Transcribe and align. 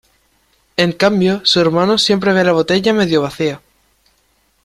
En 0.77 0.93
cambio, 0.93 1.41
su 1.45 1.59
hermano 1.59 1.99
siempre 1.99 2.33
ve 2.33 2.43
la 2.43 2.53
botella 2.53 2.91
medio 2.91 3.21
vacía 3.21 3.61